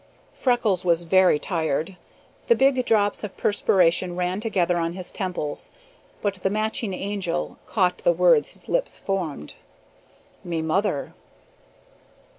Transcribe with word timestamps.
Freckles 0.33 0.83
was 0.83 1.03
very 1.03 1.37
tired; 1.37 1.95
the 2.47 2.55
big 2.55 2.83
drops 2.87 3.23
of 3.23 3.37
perspiration 3.37 4.15
ran 4.15 4.39
together 4.39 4.77
on 4.77 4.93
his 4.93 5.11
temples; 5.11 5.69
but 6.23 6.33
the 6.41 6.49
watching 6.49 6.91
Angel 6.91 7.59
caught 7.67 7.99
the 7.99 8.11
words 8.11 8.53
his 8.53 8.67
lips 8.67 8.97
formed, 8.97 9.53
"Me 10.43 10.59
mother!" 10.59 11.13